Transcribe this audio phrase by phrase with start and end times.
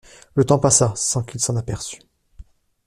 [0.33, 2.01] Le temps passa sans qu’il s’en aperçut.